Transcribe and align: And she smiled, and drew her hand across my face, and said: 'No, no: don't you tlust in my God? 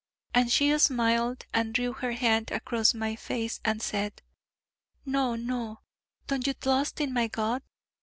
And 0.33 0.51
she 0.51 0.75
smiled, 0.79 1.45
and 1.53 1.75
drew 1.75 1.93
her 1.93 2.13
hand 2.13 2.49
across 2.49 2.95
my 2.95 3.15
face, 3.15 3.59
and 3.63 3.83
said: 3.83 4.23
'No, 5.05 5.35
no: 5.35 5.81
don't 6.25 6.47
you 6.47 6.55
tlust 6.55 6.99
in 6.99 7.13
my 7.13 7.27
God? 7.27 7.61